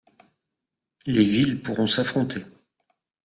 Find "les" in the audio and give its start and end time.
1.05-1.23